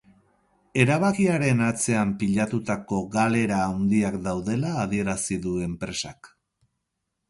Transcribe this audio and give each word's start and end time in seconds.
Erabakiaren 0.83 1.61
atzean 1.65 2.15
pilatutako 2.25 3.03
galera 3.19 3.63
handiak 3.69 4.21
daudela 4.31 4.77
adierazi 4.89 5.43
du 5.49 5.59
enpresak. 5.71 6.37